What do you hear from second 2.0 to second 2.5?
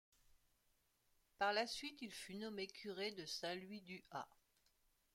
il fut